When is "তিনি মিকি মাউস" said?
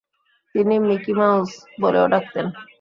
0.55-1.51